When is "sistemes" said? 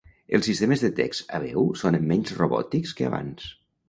0.49-0.83